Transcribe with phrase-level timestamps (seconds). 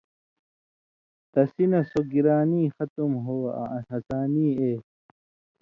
[1.31, 4.71] تسی نہ سو گِرانی ختُم ہو آں ہَسانی اے